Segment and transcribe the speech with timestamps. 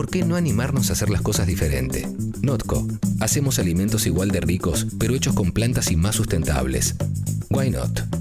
[0.00, 2.08] ¿por qué no animarnos a hacer las cosas diferente?
[2.40, 2.88] Notco.
[3.20, 6.94] Hacemos alimentos igual de ricos, pero hechos con plantas y más sustentables.
[7.50, 8.19] Why not?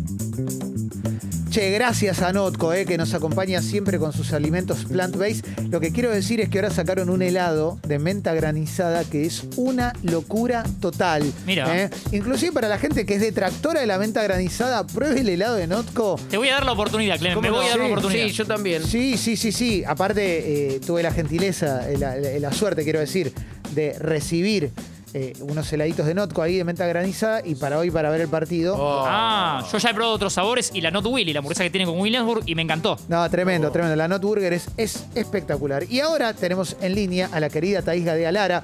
[1.59, 5.43] Che, gracias a Notco, eh, que nos acompaña siempre con sus alimentos plant-based.
[5.69, 9.43] Lo que quiero decir es que ahora sacaron un helado de menta granizada que es
[9.57, 11.29] una locura total.
[11.45, 11.83] Mira.
[11.83, 11.89] eh.
[12.13, 15.67] Inclusive para la gente que es detractora de la menta granizada, pruebe el helado de
[15.67, 16.17] Notco.
[16.29, 17.35] Te voy a dar la oportunidad, Clemen.
[17.35, 17.65] ¿Cómo Me voy no?
[17.65, 18.27] a dar la Sí, oportunidad.
[18.27, 18.83] Sí, yo también.
[18.85, 19.83] Sí, sí, sí, sí.
[19.85, 23.33] Aparte, eh, tuve la gentileza, eh, la, la- la suerte, quiero decir,
[23.75, 24.71] de recibir
[25.13, 28.27] eh, unos heladitos de Notco ahí de menta granizada y para hoy, para ver el
[28.27, 28.75] partido.
[28.77, 29.03] Oh.
[29.05, 31.85] Ah, yo ya he probado otros sabores y la Not Willy, la hamburguesa que tiene
[31.85, 32.97] con Williamsburg, y me encantó.
[33.07, 33.95] No, tremendo, tremendo.
[33.95, 35.83] La Not Burger es, es espectacular.
[35.89, 38.63] Y ahora tenemos en línea a la querida Thais Gadea Lara,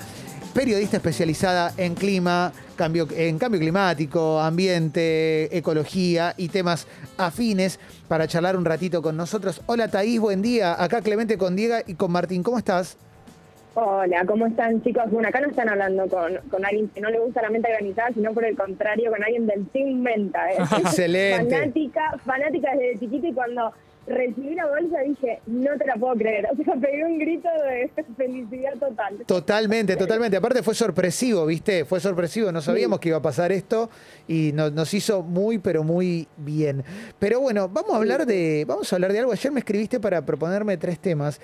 [0.53, 8.55] periodista especializada en clima, cambio, en cambio climático, ambiente, ecología y temas afines para charlar
[8.55, 9.61] un ratito con nosotros.
[9.65, 10.81] Hola Thais, buen día.
[10.81, 12.43] Acá Clemente con Diego y con Martín.
[12.43, 12.97] ¿Cómo estás?
[13.77, 15.03] Hola, ¿cómo están chicos?
[15.11, 18.09] Bueno, acá no están hablando con, con alguien que no le gusta la menta granizada,
[18.13, 20.49] sino por el contrario, con alguien del Team Menta.
[20.49, 20.55] ¿eh?
[20.79, 21.53] Excelente.
[21.55, 23.73] Fanática, fanática desde chiquita y cuando
[24.07, 26.47] recibí la bolsa dije, no te la puedo creer.
[26.57, 29.17] O sea, pegué un grito de felicidad total.
[29.25, 30.37] Totalmente, totalmente.
[30.37, 31.83] Aparte fue sorpresivo, ¿viste?
[31.83, 32.53] Fue sorpresivo.
[32.53, 33.89] No sabíamos que iba a pasar esto
[34.25, 36.81] y no- nos hizo muy, pero muy bien.
[37.19, 39.33] Pero bueno, vamos a hablar de, vamos a hablar de algo.
[39.33, 41.41] Ayer me escribiste para proponerme tres temas.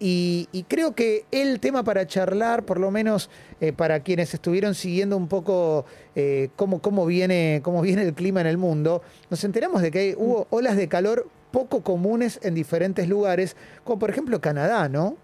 [0.00, 4.74] Y, y creo que el tema para charlar, por lo menos eh, para quienes estuvieron
[4.74, 9.42] siguiendo un poco eh, cómo, cómo, viene, cómo viene el clima en el mundo, nos
[9.42, 14.40] enteramos de que hubo olas de calor poco comunes en diferentes lugares, como por ejemplo
[14.40, 15.16] Canadá, ¿no?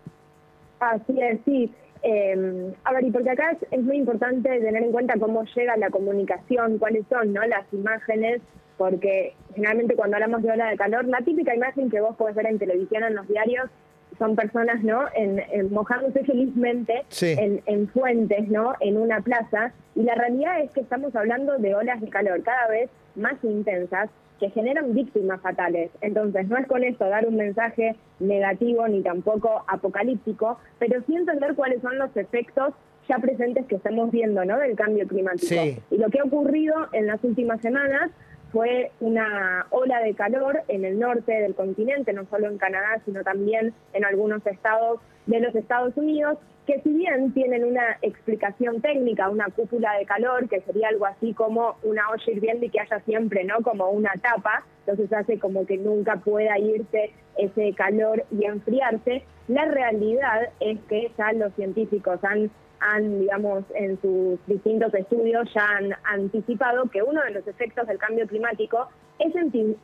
[0.80, 1.72] Así es, sí.
[2.02, 5.76] Eh, a ver, y porque acá es, es muy importante tener en cuenta cómo llega
[5.76, 7.42] la comunicación, cuáles son ¿no?
[7.46, 8.42] las imágenes,
[8.76, 12.46] porque generalmente cuando hablamos de ola de calor, la típica imagen que vos podés ver
[12.46, 13.70] en televisión, en los diarios,
[14.18, 17.34] son personas no en, en mojándose felizmente Sí.
[17.38, 18.74] en, en fuentes, ¿no?
[18.80, 22.68] en una plaza, y la realidad es que estamos hablando de olas de calor cada
[22.68, 24.10] vez más intensas
[24.40, 25.90] que generan víctimas fatales.
[26.00, 31.54] Entonces, no es con esto dar un mensaje negativo ni tampoco apocalíptico, pero sí entender
[31.54, 32.74] cuáles son los efectos
[33.08, 34.58] ya presentes que estamos viendo, ¿no?
[34.58, 35.46] Del cambio climático.
[35.46, 35.78] Sí.
[35.90, 38.10] Y lo que ha ocurrido en las últimas semanas
[38.54, 43.24] fue una ola de calor en el norte del continente, no solo en Canadá, sino
[43.24, 49.28] también en algunos estados de los Estados Unidos, que si bien tienen una explicación técnica,
[49.28, 53.00] una cúpula de calor, que sería algo así como una olla hirviendo y que haya
[53.00, 53.56] siempre, ¿no?
[53.62, 59.24] Como una tapa, entonces hace como que nunca pueda irse ese calor y enfriarse.
[59.48, 65.66] La realidad es que ya los científicos han han, digamos, en sus distintos estudios ya
[65.78, 69.32] han anticipado que uno de los efectos del cambio climático es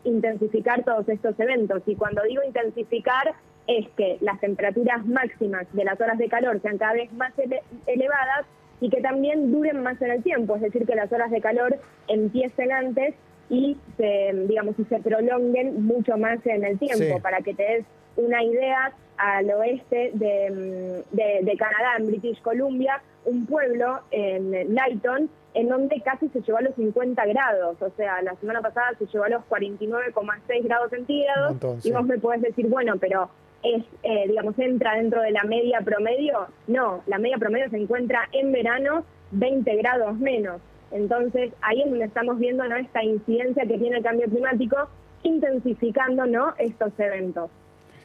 [0.05, 1.83] intensificar todos estos eventos.
[1.87, 3.33] Y cuando digo intensificar,
[3.67, 7.62] es que las temperaturas máximas de las horas de calor sean cada vez más ele-
[7.87, 8.47] elevadas
[8.81, 11.77] y que también duren más en el tiempo, es decir, que las horas de calor
[12.09, 13.15] empiecen antes
[13.49, 17.21] y se, digamos, y se prolonguen mucho más en el tiempo, Sí.
[17.22, 17.84] para que te des
[18.21, 24.75] una idea al oeste de, mm, de- de Canadá, en British Columbia, un pueblo en
[24.75, 28.93] Lighton, en donde casi se llevó a los 50 grados, o sea, la semana pasada
[28.99, 31.53] se llevó a los 49,6 grados centígrados,
[31.89, 33.29] y vos me podés decir, bueno, pero
[33.63, 36.47] es, eh, digamos, entra dentro de la media promedio.
[36.67, 40.63] No, la media promedio se encuentra en verano 20 grados menos.
[40.93, 42.77] Entonces, ahí es donde estamos viendo ¿no?
[42.77, 44.89] esta incidencia que tiene el cambio climático,
[45.25, 46.55] intensificando ¿no?
[46.59, 47.51] estos eventos.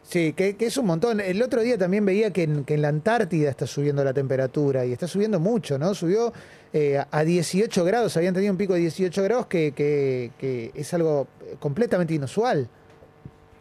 [0.07, 1.19] Sí, que, que es un montón.
[1.19, 4.85] El otro día también veía que en, que en la Antártida está subiendo la temperatura
[4.85, 5.95] y está subiendo mucho, ¿no?
[5.95, 6.31] Subió
[6.73, 11.27] eh, a 18 grados, habían tenido un pico de 18 grados que, que- es algo
[11.59, 12.67] completamente inusual.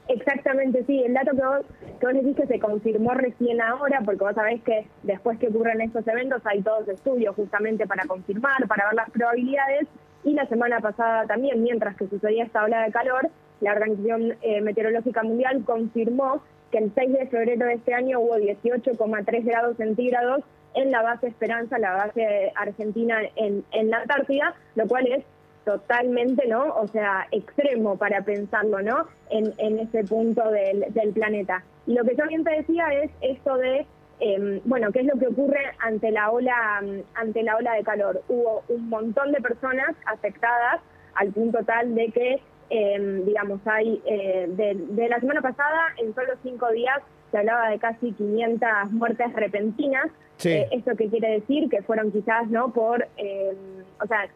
[0.06, 1.02] Exactamente, sí.
[1.02, 1.66] El dato que vos,
[1.98, 5.80] que vos decís que se confirmó recién ahora, porque vos sabés que después que ocurren
[5.80, 9.88] estos eventos hay todos estudios justamente para confirmar, para ver las probabilidades.
[10.24, 13.30] Y la semana pasada también, mientras que sucedía esta ola de calor,
[13.60, 18.36] la Organización eh, Meteorológica Mundial confirmó que el 6 de febrero de este año hubo
[18.36, 20.42] 18,3 grados centígrados
[20.74, 25.24] en la base Esperanza, la base argentina en, en la Antártida, lo cual es
[25.64, 26.74] totalmente, ¿no?
[26.74, 29.06] O sea, extremo para pensarlo, ¿no?
[29.30, 31.64] En, en ese punto del, del planeta.
[31.86, 33.86] Y lo que yo bien te decía es esto de,
[34.20, 36.82] eh, bueno, ¿qué es lo que ocurre ante la ola,
[37.14, 38.22] ante la ola de calor?
[38.28, 40.80] Hubo un montón de personas afectadas
[41.14, 46.14] al punto tal de que, eh, digamos, hay eh, de, de la semana pasada, en
[46.14, 47.00] solo cinco días,
[47.30, 50.06] se hablaba de casi 500 muertes repentinas.
[50.36, 50.50] Sí.
[50.50, 51.68] Eh, ¿Esto qué quiere decir?
[51.68, 52.72] Que fueron quizás, ¿no?
[52.72, 53.56] Por, eh,
[54.00, 54.28] o sea,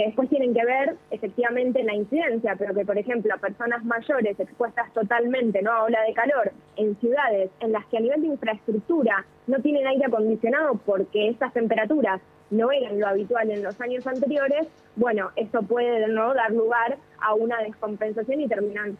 [0.00, 4.40] que después tienen que ver efectivamente la incidencia, pero que por ejemplo a personas mayores
[4.40, 5.72] expuestas totalmente ¿no?
[5.72, 9.86] a ola de calor en ciudades en las que a nivel de infraestructura no tienen
[9.86, 12.18] aire acondicionado porque estas temperaturas
[12.48, 16.32] no eran lo habitual en los años anteriores, bueno, eso puede ¿no?
[16.32, 18.92] dar lugar a una descompensación y terminar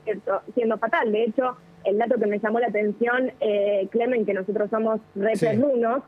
[0.55, 1.11] siendo fatal.
[1.11, 5.33] De hecho, el dato que me llamó la atención, eh, Clemen, que nosotros somos re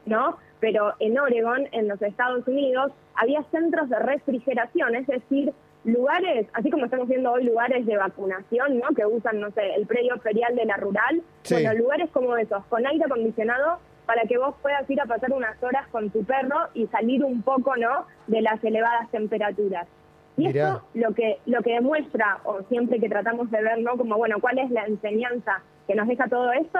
[0.05, 0.37] ¿no?
[0.63, 6.71] Pero en Oregon, en los Estados Unidos, había centros de refrigeración, es decir, lugares, así
[6.71, 8.95] como estamos viendo hoy lugares de vacunación, ¿no?
[8.95, 11.21] Que usan, no sé, el predio ferial de la rural,
[11.51, 15.61] bueno, lugares como esos, con aire acondicionado para que vos puedas ir a pasar unas
[15.61, 18.07] horas con tu perro y salir un poco, ¿no?
[18.29, 19.89] De las elevadas temperaturas.
[20.37, 23.97] Y eso lo que, lo que demuestra, o siempre que tratamos de ver, ¿no?
[23.97, 26.79] Como, bueno, cuál es la enseñanza que nos deja todo esto,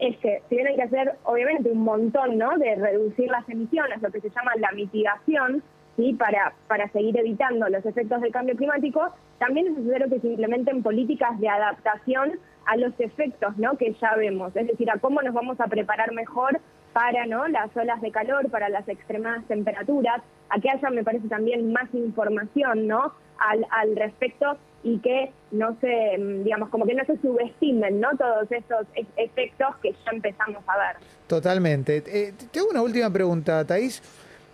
[0.00, 2.56] es que si que hacer, obviamente, un montón, ¿no?
[2.56, 5.62] De reducir las emisiones, lo que se llama la mitigación,
[5.96, 6.14] ¿sí?
[6.14, 10.82] Para, para seguir evitando los efectos del cambio climático, también es necesario que se implementen
[10.82, 13.76] políticas de adaptación a los efectos, ¿no?
[13.76, 16.60] Que ya vemos, es decir, a cómo nos vamos a preparar mejor
[16.92, 17.46] para ¿no?
[17.48, 21.92] las olas de calor, para las extremadas temperaturas, a que haya, me parece, también más
[21.94, 23.12] información ¿no?
[23.38, 28.08] al, al respecto y que no se, mm, digamos, como que no se subestimen ¿no?
[28.16, 30.96] todos esos efectos que ya empezamos a ver.
[31.26, 32.02] Totalmente.
[32.06, 34.02] Eh, tengo una última pregunta, Thais.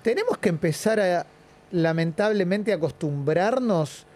[0.02, 1.26] ¿Tenemos que empezar a,
[1.70, 4.06] lamentablemente, acostumbrarnos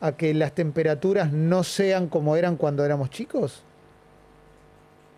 [0.00, 3.64] a que las temperaturas no sean como eran cuando éramos chicos?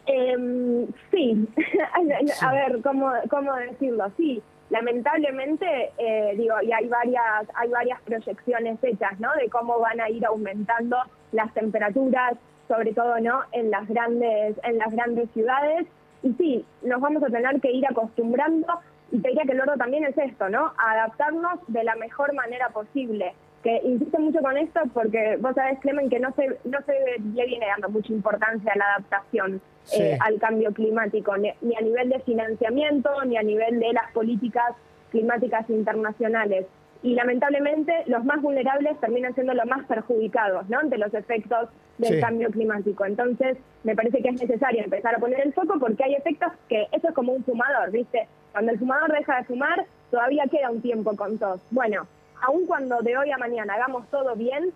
[0.06, 1.48] Eh, sí,
[2.40, 4.10] a ver, ¿cómo, ¿cómo decirlo?
[4.16, 9.32] Sí, lamentablemente, eh, digo, y hay varias, hay varias proyecciones hechas, ¿no?
[9.34, 10.96] De cómo van a ir aumentando
[11.32, 12.34] las temperaturas,
[12.68, 13.42] sobre todo, ¿no?
[13.52, 15.86] En las grandes, en las grandes ciudades.
[16.22, 18.66] Y sí, nos vamos a tener que ir acostumbrando,
[19.12, 20.72] y te diría que el oro también es esto, ¿no?
[20.78, 26.10] adaptarnos de la mejor manera posible que insisto mucho con esto porque vos sabés, Clemen,
[26.10, 29.60] que no se, no se le viene dando mucha importancia a la adaptación
[29.92, 34.74] eh, al cambio climático, ni, a nivel de financiamiento, ni a nivel de las políticas
[35.10, 36.66] climáticas internacionales.
[37.04, 40.78] Y lamentablemente los más vulnerables terminan siendo los más perjudicados ¿no?
[40.78, 41.68] ante los efectos
[41.98, 43.04] del cambio climático.
[43.04, 46.86] Entonces, me parece que es necesario empezar a poner el foco porque hay efectos que
[46.92, 48.28] eso es como un fumador, ¿viste?
[48.52, 51.60] Cuando el fumador deja de fumar, todavía queda un tiempo con tos.
[51.70, 52.06] Bueno,
[52.42, 54.72] aun cuando de hoy a mañana hagamos todo bien,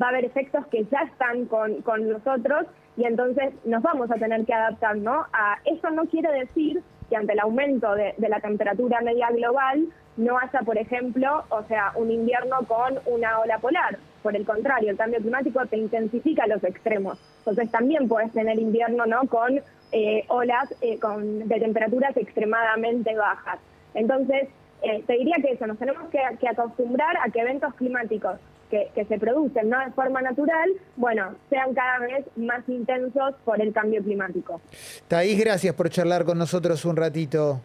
[0.00, 2.66] va a haber efectos que ya están con, con nosotros
[2.96, 5.26] y entonces nos vamos a tener que adaptar, ¿no?
[5.64, 9.86] Eso no quiere decir que ante el aumento de, de, la temperatura media global
[10.16, 13.98] no haya, por ejemplo, o sea, un invierno con una ola polar.
[14.22, 17.18] Por el contrario, el cambio climático te intensifica los extremos.
[17.38, 19.26] Entonces también puedes tener invierno, ¿no?
[19.28, 19.60] Con
[19.92, 23.58] eh, olas eh, con, de temperaturas extremadamente bajas.
[23.94, 24.48] Entonces,
[24.84, 28.38] eh, te diría que eso, nos tenemos que, acostumbrar a que eventos climáticos
[28.70, 29.78] que, se producen ¿no?
[29.78, 34.60] de forma natural, bueno, sean cada vez más intensos por el cambio climático.
[35.06, 37.60] Taís, gracias por charlar con nosotros un ratito.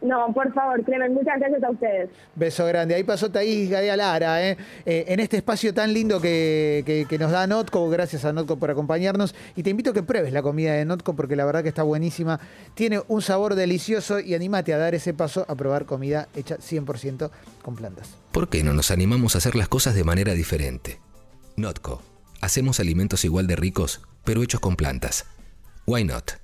[0.00, 2.10] No, por favor, Clemen, muchas gracias a ustedes.
[2.36, 2.94] Beso grande.
[2.94, 4.56] Ahí pasó Taís Gadea Lara, ¿eh?
[4.86, 5.06] ¿eh?
[5.08, 7.88] en este espacio tan lindo que, nos da Notco.
[7.90, 9.34] Gracias a Notco por acompañarnos.
[9.56, 11.82] Y te invito a que pruebes la comida de Notco porque la verdad que está
[11.82, 12.38] buenísima.
[12.74, 17.30] Tiene un sabor delicioso y animate a dar ese paso a probar comida hecha 100%
[17.62, 18.14] con plantas.
[18.30, 21.00] ¿Por qué no nos animamos a hacer las cosas de manera diferente?
[21.56, 22.02] Notco.
[22.40, 25.26] Hacemos alimentos igual de ricos, pero hechos con plantas.
[25.86, 26.38] Why not?